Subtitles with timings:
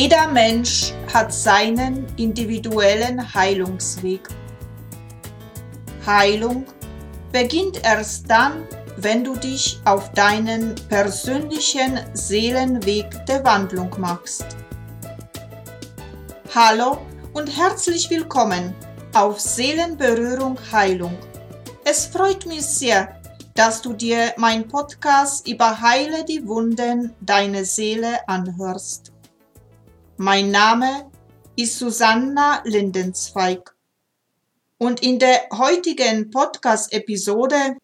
[0.00, 4.26] Jeder Mensch hat seinen individuellen Heilungsweg.
[6.06, 6.64] Heilung
[7.32, 8.66] beginnt erst dann,
[8.96, 14.46] wenn du dich auf deinen persönlichen Seelenweg der Wandlung machst.
[16.54, 16.96] Hallo
[17.34, 18.74] und herzlich willkommen
[19.12, 21.18] auf Seelenberührung Heilung.
[21.84, 23.20] Es freut mich sehr,
[23.54, 29.09] dass du dir mein Podcast über Heile die Wunden deiner Seele anhörst.
[30.22, 31.10] Mein Name
[31.56, 33.74] ist Susanna Lindenzweig
[34.76, 37.78] und in der heutigen Podcast-Episode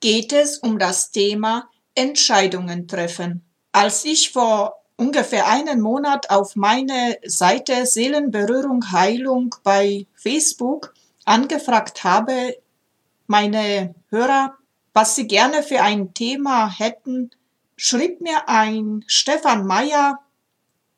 [0.00, 3.44] geht es um das Thema Entscheidungen treffen.
[3.70, 10.92] Als ich vor ungefähr einen Monat auf meine Seite Seelenberührung Heilung bei Facebook
[11.24, 12.56] angefragt habe,
[13.28, 14.58] meine Hörer
[14.92, 17.30] was sie gerne für ein Thema hätten,
[17.76, 20.18] schrieb mir ein Stefan Meyer,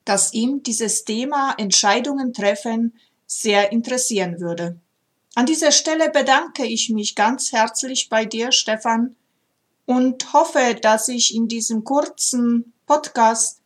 [0.04, 2.94] dass ihm dieses Thema Entscheidungen treffen
[3.26, 4.78] sehr interessieren würde.
[5.34, 9.16] An dieser Stelle bedanke ich mich ganz herzlich bei dir, Stefan,
[9.86, 13.60] und hoffe, dass ich in diesem kurzen Podcast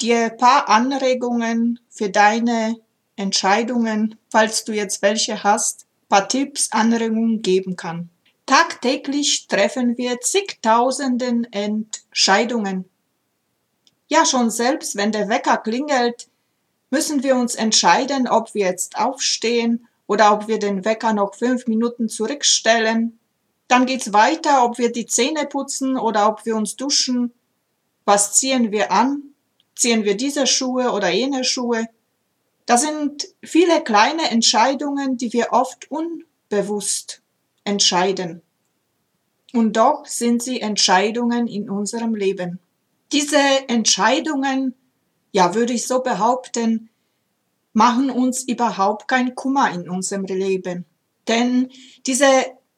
[0.00, 2.76] dir paar Anregungen für deine
[3.16, 8.10] Entscheidungen, falls du jetzt welche hast, paar Tipps, Anregungen geben kann.
[8.46, 12.88] Tagtäglich treffen wir zigtausenden Entscheidungen.
[14.08, 16.28] Ja, schon selbst wenn der Wecker klingelt,
[16.90, 21.66] müssen wir uns entscheiden, ob wir jetzt aufstehen oder ob wir den Wecker noch fünf
[21.66, 23.18] Minuten zurückstellen.
[23.68, 27.34] Dann geht's weiter, ob wir die Zähne putzen oder ob wir uns duschen.
[28.06, 29.22] Was ziehen wir an?
[29.76, 31.86] Ziehen wir diese Schuhe oder jene Schuhe?
[32.64, 37.20] Das sind viele kleine Entscheidungen, die wir oft unbewusst
[37.64, 38.40] entscheiden.
[39.52, 42.58] Und doch sind sie Entscheidungen in unserem Leben.
[43.12, 43.38] Diese
[43.68, 44.74] Entscheidungen,
[45.32, 46.90] ja, würde ich so behaupten,
[47.72, 50.84] machen uns überhaupt kein Kummer in unserem Leben.
[51.28, 51.70] Denn
[52.06, 52.26] diese,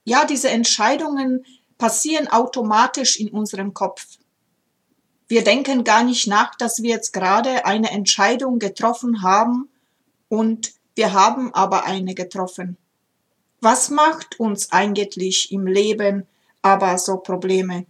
[0.05, 1.45] ja, diese Entscheidungen
[1.79, 4.07] passieren automatisch in unserem Kopf.
[5.29, 9.69] Wir denken gar nicht nach, dass wir jetzt gerade eine Entscheidung getroffen haben
[10.29, 12.77] und wir haben aber eine getroffen.
[13.61, 16.27] Was macht uns eigentlich im Leben
[16.63, 17.87] aber so Probleme?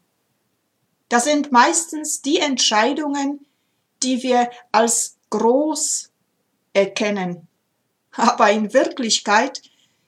[1.11, 3.47] Das sind meistens die Entscheidungen,
[4.03, 6.11] die wir als groß
[6.73, 7.47] erkennen.
[8.13, 9.61] Aber in Wirklichkeit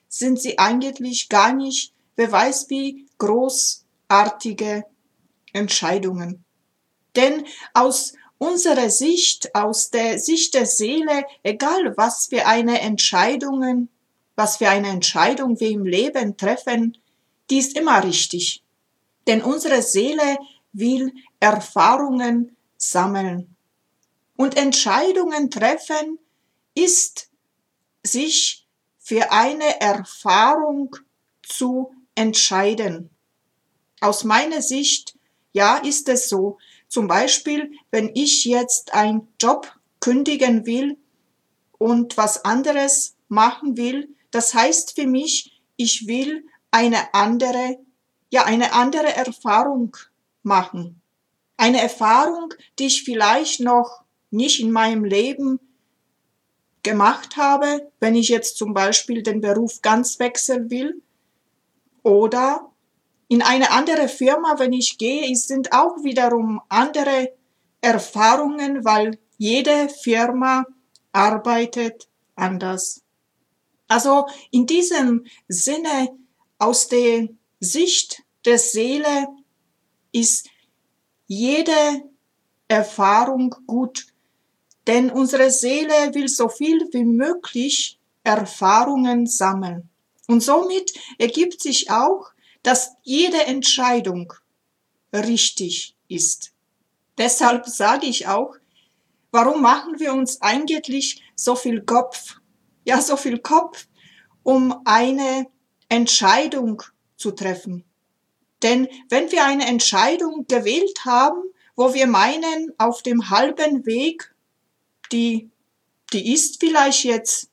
[0.09, 4.85] sind sie eigentlich gar nicht, wer weiß wie, großartige
[5.53, 6.43] Entscheidungen.
[7.15, 13.89] Denn aus unserer Sicht, aus der Sicht der Seele, egal was für eine Entscheidungen
[14.35, 16.97] was für eine Entscheidung wir im Leben treffen,
[17.49, 18.63] die ist immer richtig.
[19.27, 20.37] Denn unsere Seele
[20.73, 23.55] will Erfahrungen sammeln.
[24.35, 26.19] Und Entscheidungen treffen
[26.75, 27.29] ist
[28.03, 28.67] sich
[28.99, 30.95] für eine Erfahrung
[31.43, 33.09] zu entscheiden.
[34.01, 35.17] Aus meiner Sicht,
[35.53, 36.57] ja, ist es so.
[36.87, 40.97] Zum Beispiel, wenn ich jetzt einen Job kündigen will
[41.77, 47.79] und was anderes machen will, das heißt für mich, ich will eine andere,
[48.31, 49.95] ja, eine andere Erfahrung
[50.43, 51.01] machen.
[51.57, 55.59] Eine Erfahrung, die ich vielleicht noch nicht in meinem Leben
[56.81, 61.01] gemacht habe, wenn ich jetzt zum Beispiel den Beruf ganz wechseln will.
[62.03, 62.69] Oder
[63.29, 67.33] in eine andere Firma, wenn ich gehe, sind auch wiederum andere
[67.81, 70.65] Erfahrungen, weil jede Firma
[71.11, 73.01] arbeitet anders.
[73.87, 76.09] Also in diesem Sinne,
[76.57, 77.27] aus der
[77.59, 79.27] Sicht der Seele
[80.13, 80.49] ist
[81.27, 82.03] jede
[82.69, 84.07] Erfahrung gut,
[84.87, 89.89] denn unsere Seele will so viel wie möglich Erfahrungen sammeln.
[90.27, 92.31] Und somit ergibt sich auch,
[92.61, 94.31] dass jede Entscheidung
[95.13, 96.53] richtig ist.
[97.17, 98.55] Deshalb sage ich auch,
[99.31, 102.37] warum machen wir uns eigentlich so viel Kopf
[102.85, 103.87] ja so viel Kopf,
[104.43, 105.47] um eine
[105.89, 106.81] Entscheidung
[107.15, 107.83] zu treffen.
[108.63, 111.43] Denn wenn wir eine Entscheidung gewählt haben,
[111.75, 114.33] wo wir meinen, auf dem halben Weg,
[115.11, 115.49] die,
[116.13, 117.49] die ist vielleicht jetzt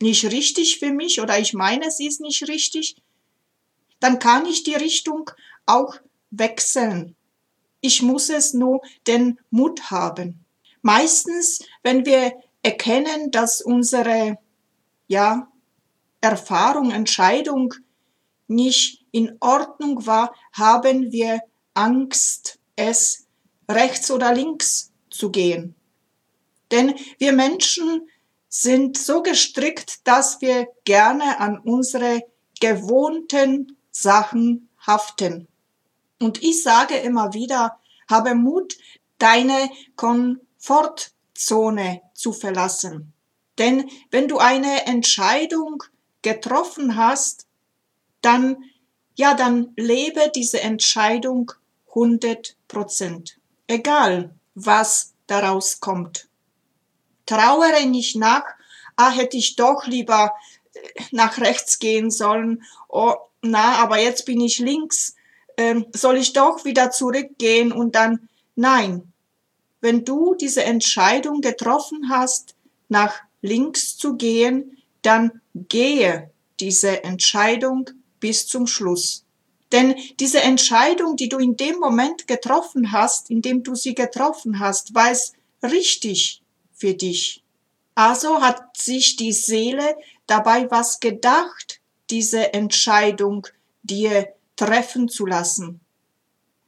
[0.00, 2.96] nicht richtig für mich oder ich meine, sie ist nicht richtig,
[4.00, 5.30] dann kann ich die Richtung
[5.66, 5.96] auch
[6.30, 7.16] wechseln.
[7.80, 10.44] Ich muss es nur den Mut haben.
[10.82, 12.32] Meistens, wenn wir
[12.62, 14.38] erkennen, dass unsere
[15.08, 15.48] ja,
[16.20, 17.74] Erfahrung, Entscheidung
[18.46, 21.40] nicht in Ordnung war, haben wir
[21.74, 23.26] Angst, es
[23.68, 25.74] rechts oder links zu gehen.
[26.70, 28.08] Denn wir Menschen
[28.48, 32.22] sind so gestrickt, dass wir gerne an unsere
[32.60, 35.48] gewohnten Sachen haften.
[36.20, 37.78] Und ich sage immer wieder,
[38.08, 38.76] habe Mut,
[39.18, 43.12] deine Komfortzone zu verlassen.
[43.58, 45.82] Denn wenn du eine Entscheidung
[46.22, 47.46] getroffen hast,
[48.22, 48.64] dann,
[49.14, 51.52] ja, dann lebe diese Entscheidung
[51.88, 53.38] 100 Prozent.
[53.66, 56.28] Egal, was daraus kommt.
[57.26, 58.44] Trauere nicht nach,
[58.96, 60.32] ah, hätte ich doch lieber
[60.74, 60.80] äh,
[61.10, 62.62] nach rechts gehen sollen.
[62.88, 65.14] Oh, na, aber jetzt bin ich links.
[65.56, 69.12] Ähm, soll ich doch wieder zurückgehen und dann, nein.
[69.80, 72.54] Wenn du diese Entscheidung getroffen hast,
[72.88, 76.30] nach links zu gehen, dann gehe
[76.60, 77.90] diese Entscheidung
[78.22, 79.24] bis zum Schluss.
[79.72, 84.60] Denn diese Entscheidung, die du in dem Moment getroffen hast, in dem du sie getroffen
[84.60, 85.32] hast, war es
[85.62, 86.42] richtig
[86.72, 87.42] für dich.
[87.94, 89.96] Also hat sich die Seele
[90.26, 91.80] dabei was gedacht,
[92.10, 93.46] diese Entscheidung
[93.82, 95.80] dir treffen zu lassen.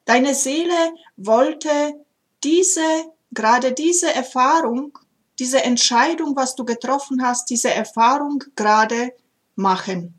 [0.06, 1.94] Deine Seele wollte
[2.42, 4.98] diese, gerade diese Erfahrung,
[5.38, 9.12] diese Entscheidung, was du getroffen hast, diese Erfahrung gerade
[9.56, 10.18] machen.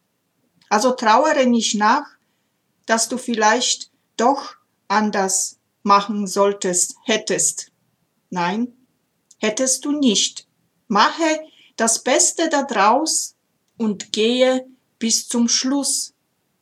[0.70, 2.06] Also trauere nicht nach,
[2.86, 4.56] dass du vielleicht doch
[4.88, 7.72] anders machen solltest, hättest.
[8.30, 8.74] Nein,
[9.40, 10.48] hättest du nicht.
[10.88, 11.42] Mache
[11.76, 13.36] das Beste daraus
[13.78, 14.66] und gehe
[15.00, 16.14] bis zum Schluss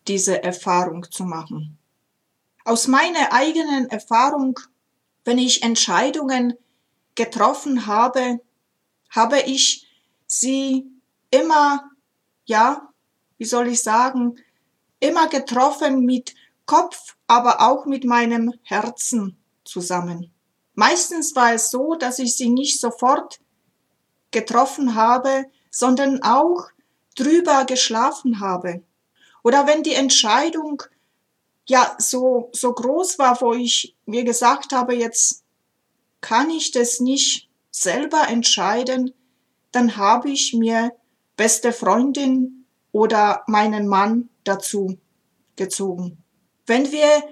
[0.07, 1.77] diese Erfahrung zu machen.
[2.65, 4.59] Aus meiner eigenen Erfahrung,
[5.25, 6.57] wenn ich Entscheidungen
[7.15, 8.39] getroffen habe,
[9.09, 9.87] habe ich
[10.27, 10.85] sie
[11.29, 11.89] immer
[12.45, 12.92] ja,
[13.37, 14.37] wie soll ich sagen,
[14.99, 16.33] immer getroffen mit
[16.65, 20.31] Kopf, aber auch mit meinem Herzen zusammen.
[20.75, 23.39] Meistens war es so, dass ich sie nicht sofort
[24.31, 26.69] getroffen habe, sondern auch
[27.15, 28.83] drüber geschlafen habe.
[29.43, 30.83] Oder wenn die Entscheidung
[31.67, 35.43] ja so, so groß war, wo ich mir gesagt habe, jetzt
[36.21, 39.13] kann ich das nicht selber entscheiden,
[39.71, 40.93] dann habe ich mir
[41.35, 42.62] beste Freundin
[42.93, 44.97] oder meinen Mann dazu
[45.57, 46.23] gezogen.
[46.65, 47.23] Wenn wir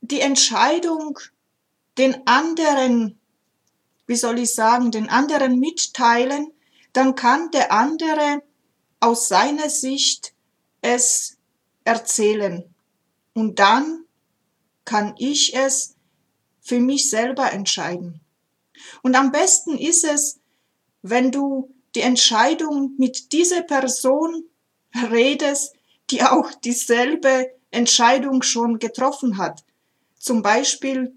[0.00, 1.18] die Entscheidung
[1.98, 3.18] den anderen,
[4.06, 6.52] wie soll ich sagen, den anderen mitteilen,
[6.92, 8.42] dann kann der andere
[9.00, 10.34] aus seiner Sicht
[10.82, 11.38] es
[11.84, 12.64] erzählen.
[13.34, 14.04] Und dann
[14.84, 15.96] kann ich es
[16.60, 18.20] für mich selber entscheiden.
[19.02, 20.40] Und am besten ist es,
[21.02, 24.44] wenn du die Entscheidung mit dieser Person
[25.10, 25.74] redest,
[26.10, 29.64] die auch dieselbe Entscheidung schon getroffen hat.
[30.18, 31.14] Zum Beispiel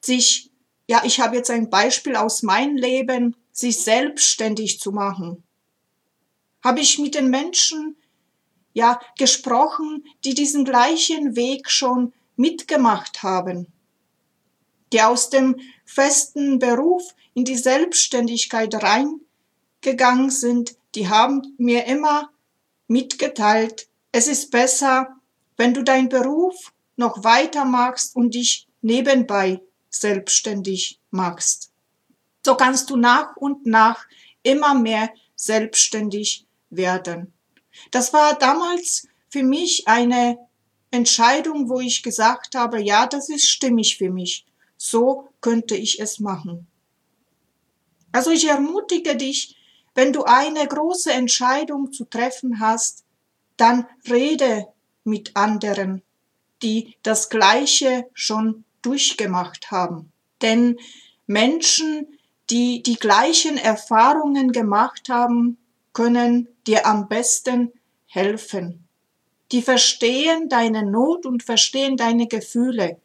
[0.00, 0.50] sich,
[0.86, 5.42] ja, ich habe jetzt ein Beispiel aus meinem Leben, sich selbstständig zu machen.
[6.62, 7.96] Habe ich mit den Menschen,
[8.72, 13.72] ja, gesprochen, die diesen gleichen Weg schon mitgemacht haben,
[14.92, 19.20] die aus dem festen Beruf in die Selbstständigkeit rein
[19.84, 22.30] gegangen sind, die haben mir immer
[22.88, 25.16] mitgeteilt, es ist besser,
[25.56, 31.70] wenn du deinen Beruf noch weiter machst und dich nebenbei selbstständig machst.
[32.44, 34.06] So kannst du nach und nach
[34.42, 37.32] immer mehr selbstständig werden.
[37.90, 40.38] Das war damals für mich eine
[40.90, 44.46] Entscheidung, wo ich gesagt habe, ja, das ist stimmig für mich.
[44.76, 46.66] So könnte ich es machen.
[48.12, 49.56] Also ich ermutige dich,
[49.94, 53.04] wenn du eine große Entscheidung zu treffen hast,
[53.56, 54.66] dann rede
[55.04, 56.02] mit anderen,
[56.62, 60.12] die das Gleiche schon durchgemacht haben.
[60.42, 60.78] Denn
[61.26, 62.18] Menschen,
[62.50, 65.58] die die gleichen Erfahrungen gemacht haben,
[65.92, 67.72] können dir am besten
[68.06, 68.86] helfen.
[69.52, 73.00] Die verstehen deine Not und verstehen deine Gefühle,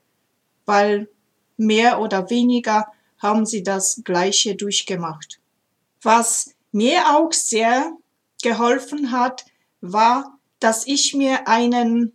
[0.65, 1.10] weil
[1.58, 2.88] mehr oder weniger
[3.19, 5.39] haben sie das Gleiche durchgemacht.
[6.01, 7.94] Was mir auch sehr
[8.42, 9.46] geholfen hat,
[9.82, 12.14] war, dass ich mir einen,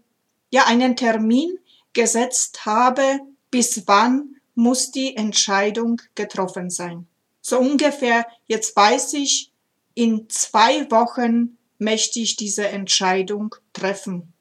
[0.50, 1.58] ja, einen Termin
[1.92, 3.20] gesetzt habe,
[3.50, 7.06] bis wann muss die Entscheidung getroffen sein.
[7.40, 9.50] So ungefähr, jetzt weiß ich,
[9.94, 14.32] in zwei Wochen möchte ich diese Entscheidung treffen.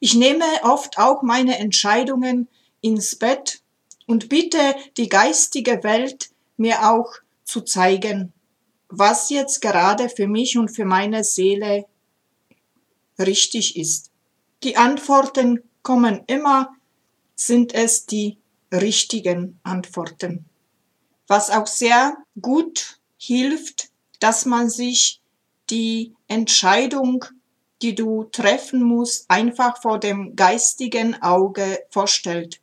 [0.00, 2.48] Ich nehme oft auch meine Entscheidungen
[2.80, 3.60] ins Bett
[4.06, 7.12] und bitte die geistige Welt mir auch
[7.44, 8.32] zu zeigen,
[8.94, 11.86] was jetzt gerade für mich und für meine Seele
[13.18, 14.10] richtig ist.
[14.62, 16.76] Die Antworten kommen immer,
[17.34, 18.38] sind es die
[18.70, 20.44] richtigen Antworten.
[21.26, 23.88] was auch sehr gut hilft,
[24.20, 25.22] dass man sich
[25.70, 27.24] die Entscheidung,
[27.80, 32.60] die du treffen musst, einfach vor dem geistigen Auge vorstellt.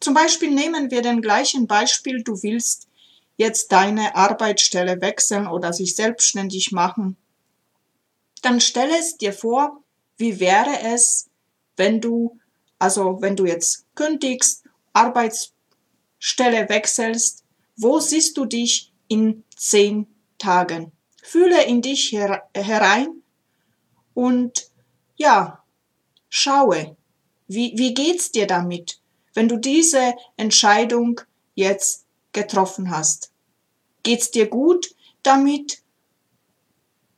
[0.00, 2.88] Zum Beispiel nehmen wir den gleichen Beispiel, du willst
[3.36, 7.16] jetzt deine Arbeitsstelle wechseln oder sich selbstständig machen.
[8.42, 9.82] Dann stelle es dir vor,
[10.16, 11.30] wie wäre es,
[11.76, 12.38] wenn du,
[12.78, 17.44] also wenn du jetzt kündigst, Arbeitsstelle wechselst,
[17.76, 20.06] wo siehst du dich in zehn
[20.38, 20.92] Tagen?
[21.22, 23.22] Fühle in dich her herein
[24.14, 24.68] und
[25.16, 25.62] ja,
[26.28, 26.96] schaue,
[27.46, 29.00] wie, wie geht's dir damit,
[29.34, 31.20] wenn du diese Entscheidung
[31.54, 32.01] jetzt
[32.32, 33.32] getroffen hast?
[34.02, 35.82] Geht's dir gut damit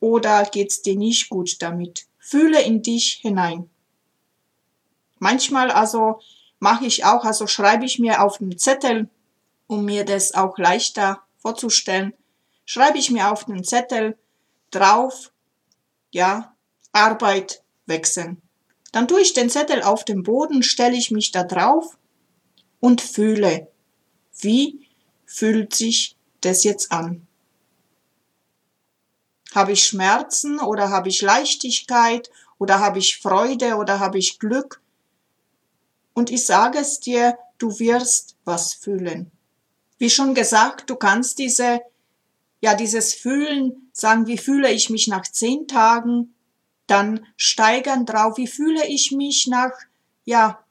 [0.00, 2.06] oder geht's dir nicht gut damit?
[2.18, 3.70] Fühle in dich hinein.
[5.18, 6.20] Manchmal also
[6.58, 9.08] mache ich auch, also schreibe ich mir auf einen Zettel,
[9.66, 12.14] um mir das auch leichter vorzustellen,
[12.64, 14.18] schreibe ich mir auf den Zettel
[14.70, 15.32] drauf,
[16.10, 16.54] ja,
[16.92, 18.40] Arbeit wechseln.
[18.92, 21.98] Dann tue ich den Zettel auf den Boden, stelle ich mich da drauf
[22.80, 23.68] und fühle,
[24.40, 24.83] wie
[25.26, 27.26] fühlt sich das jetzt an?
[29.54, 34.80] Habe ich Schmerzen oder habe ich Leichtigkeit oder habe ich Freude oder habe ich Glück?
[36.12, 39.30] Und ich sage es dir, du wirst was fühlen.
[39.98, 41.80] Wie schon gesagt, du kannst diese,
[42.60, 46.34] ja, dieses Fühlen sagen, wie fühle ich mich nach zehn Tagen,
[46.86, 49.72] dann steigern drauf, wie fühle ich mich nach,
[50.24, 50.64] ja,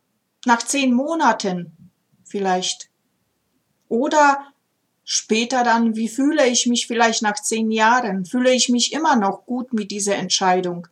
[0.45, 1.91] nach zehn Monaten
[2.25, 2.89] vielleicht.
[3.93, 4.53] Oder
[5.05, 8.25] Später dann, wie fühle ich mich vielleicht nach zehn Jahren?
[8.25, 10.87] Fühle ich mich immer noch gut mit dieser Entscheidung?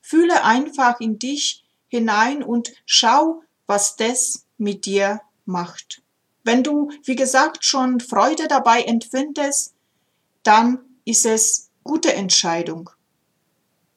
[0.00, 6.02] Fühle einfach in dich hinein und schau, was das mit dir macht.
[6.42, 9.74] Wenn du, wie gesagt, schon Freude dabei empfindest,
[10.42, 12.90] dann ist es gute Entscheidung.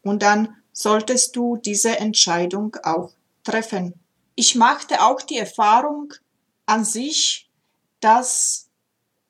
[0.04, 3.12] Und dann solltest du diese Entscheidung auch
[3.44, 3.96] treffen.
[4.36, 6.14] Ich machte auch die Erfahrung
[6.66, 7.50] an sich,
[8.02, 8.68] dass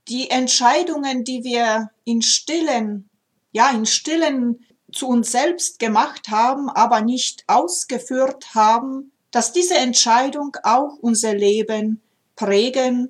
[0.08, 3.10] die Entscheidungen, die wir in stillen,
[3.52, 10.58] ja, in stillen zu uns selbst gemacht haben, aber nicht ausgeführt haben, dass diese Entscheidung
[10.64, 12.02] auch unser Leben
[12.36, 13.10] prägen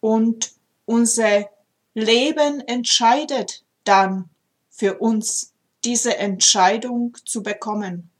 [0.00, 0.52] und
[0.86, 1.48] unser
[1.94, 4.28] Leben entscheidet dann
[4.70, 5.52] für uns,
[5.84, 8.10] diese Entscheidung zu bekommen.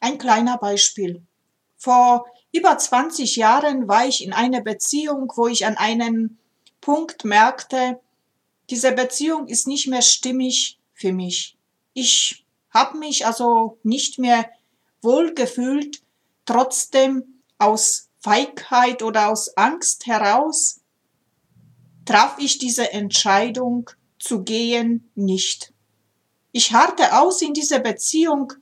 [0.00, 1.22] Ein kleiner Beispiel.
[1.76, 6.38] Vor über 20 Jahren war ich in einer Beziehung, wo ich an einen
[6.80, 8.00] Punkt merkte,
[8.70, 11.56] diese Beziehung ist nicht mehr stimmig für mich.
[11.94, 14.48] Ich habe mich also nicht mehr
[15.00, 16.02] wohlgefühlt,
[16.44, 20.80] trotzdem aus Feigheit oder aus Angst heraus
[22.04, 25.72] traf ich diese Entscheidung zu gehen nicht.
[26.52, 28.52] Ich harrte aus in dieser Beziehung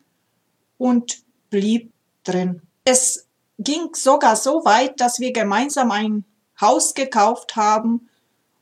[0.78, 1.92] und blieb
[2.24, 2.62] drin.
[2.84, 3.26] Es
[3.60, 6.24] ging sogar so weit, dass wir gemeinsam ein
[6.60, 8.08] Haus gekauft haben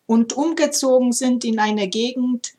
[0.06, 2.54] und umgezogen sind in eine Gegend,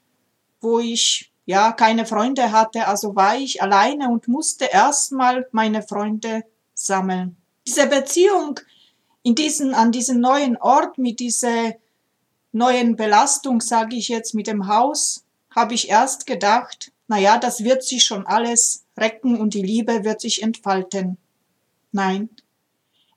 [0.62, 6.44] wo ich ja keine Freunde hatte, also war ich alleine und musste erstmal meine Freunde
[6.74, 7.38] sammeln.
[7.68, 8.60] Diese Beziehung
[9.24, 11.74] in diesen, an diesen neuen Ort mit dieser
[12.52, 17.64] neuen Belastung, sage ich jetzt, mit dem Haus, habe ich erst gedacht, na ja, das
[17.64, 21.18] wird sich schon alles recken und die Liebe wird sich entfalten.
[21.92, 22.30] Nein,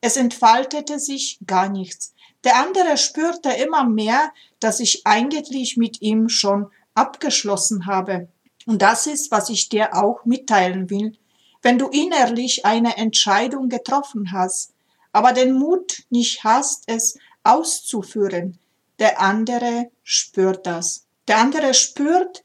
[0.00, 2.14] es entfaltete sich gar nichts.
[2.44, 8.28] Der andere spürte immer mehr, dass ich eigentlich mit ihm schon abgeschlossen habe.
[8.66, 11.16] Und das ist, was ich dir auch mitteilen will.
[11.62, 14.74] Wenn du innerlich eine Entscheidung getroffen hast,
[15.12, 18.58] aber den Mut nicht hast, es auszuführen,
[18.98, 21.06] der andere spürt das.
[21.28, 22.44] Der andere spürt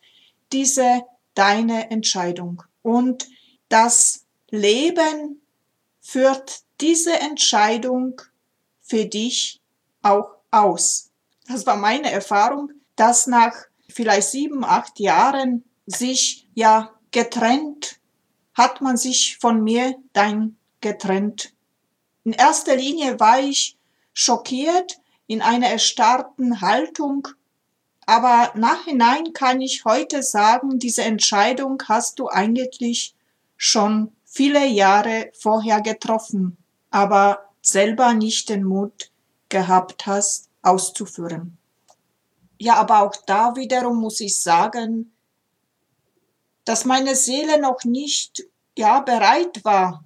[0.51, 1.01] diese
[1.33, 2.63] deine Entscheidung.
[2.83, 3.27] Und
[3.69, 5.41] das Leben
[6.07, 8.21] führt diese Entscheidung
[8.81, 9.61] für dich
[10.01, 11.11] auch aus.
[11.49, 13.53] Das war meine Erfahrung, dass nach
[13.89, 17.99] vielleicht sieben, acht Jahren sich ja getrennt,
[18.53, 21.53] hat man sich von mir dann getrennt.
[22.23, 23.77] In erster Linie war ich
[24.13, 27.27] schockiert in einer erstarrten Haltung,
[28.05, 33.13] aber nachhinein kann ich heute sagen, diese Entscheidung hast du eigentlich
[33.57, 36.57] schon viele Jahre vorher getroffen,
[36.91, 39.11] aber selber nicht den Mut
[39.49, 41.57] gehabt hast, auszuführen.
[42.59, 45.11] Ja, aber auch da wiederum muss ich sagen,
[46.65, 48.45] dass meine Seele noch nicht
[48.77, 50.03] ja bereit war,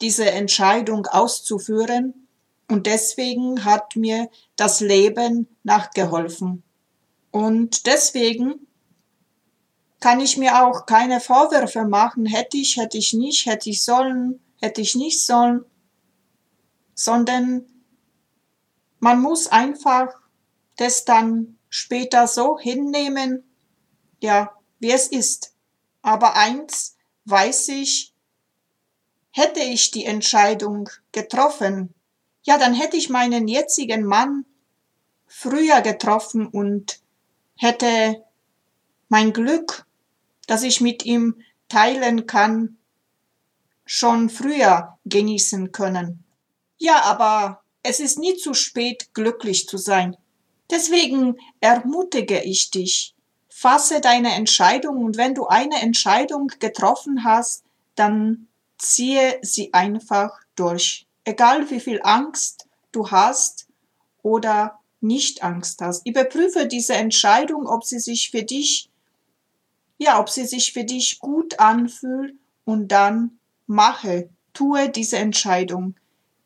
[0.00, 2.28] diese Entscheidung auszuführen
[2.68, 6.62] Und deswegen hat mir das Leben nachgeholfen.
[7.32, 8.66] Und deswegen
[10.02, 14.40] kann ich mir auch keine Vorwürfe machen, hätte ich, hätte ich nicht, hätte ich sollen,
[14.60, 15.64] hätte ich nicht sollen,
[16.94, 17.64] sondern
[18.98, 20.08] man muss einfach
[20.76, 23.44] das dann später so hinnehmen,
[24.20, 25.54] ja, wie es ist.
[26.02, 28.12] Aber eins weiß ich,
[29.30, 31.94] hätte ich die Entscheidung getroffen,
[32.42, 34.46] ja, dann hätte ich meinen jetzigen Mann
[35.28, 37.00] früher getroffen und
[37.54, 38.24] hätte
[39.08, 39.86] mein Glück
[40.52, 42.76] das ich mit ihm teilen kann,
[43.86, 46.24] schon früher genießen können.
[46.76, 50.14] Ja, aber es ist nie zu spät, glücklich zu sein.
[50.70, 53.14] Deswegen ermutige ich dich,
[53.48, 61.06] fasse deine Entscheidung und wenn du eine Entscheidung getroffen hast, dann ziehe sie einfach durch.
[61.24, 63.68] Egal wie viel Angst du hast
[64.22, 66.06] oder nicht Angst hast.
[66.06, 68.90] Überprüfe diese Entscheidung, ob sie sich für dich
[70.02, 75.94] ja, ob sie sich für dich gut anfühlt und dann mache, tue diese Entscheidung.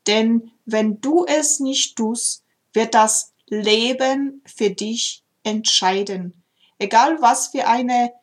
[0.07, 6.43] Denn wenn du es nicht tust, wird das Leben für dich entscheiden.
[6.79, 8.13] Egal was für eine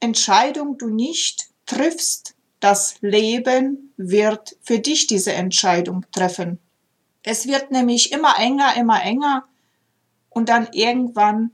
[0.00, 6.58] Entscheidung du nicht triffst, das Leben wird für dich diese Entscheidung treffen.
[7.22, 9.46] Es wird nämlich immer enger, immer enger
[10.30, 11.50] und dann irgendwann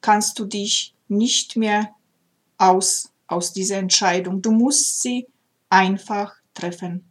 [0.00, 1.94] kannst du dich nicht mehr
[2.60, 4.42] aus aus dieser Entscheidung.
[4.42, 5.26] Du musst sie
[5.68, 7.10] einfach treffen.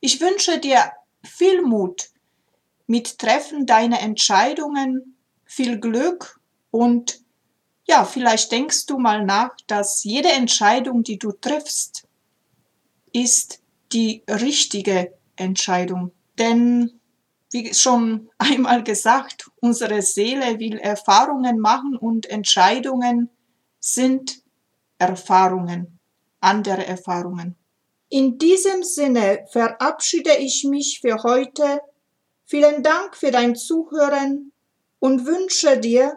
[0.00, 0.92] Ich wünsche dir
[1.24, 2.10] viel Mut
[2.86, 6.40] mit Treffen deiner Entscheidungen, viel Glück
[6.70, 7.20] und
[7.88, 12.06] ja, vielleicht denkst du mal nach, dass jede Entscheidung, die du triffst,
[13.12, 13.60] ist
[13.92, 16.12] die richtige Entscheidung.
[16.38, 17.00] Denn,
[17.50, 23.30] wie schon einmal gesagt, unsere Seele will Erfahrungen machen und Entscheidungen
[23.80, 24.41] sind
[25.02, 25.98] Erfahrungen,
[26.40, 27.56] andere Erfahrungen.
[28.08, 31.80] In diesem Sinne verabschiede ich mich für heute.
[32.44, 34.52] Vielen Dank für dein Zuhören
[34.98, 36.16] und wünsche dir,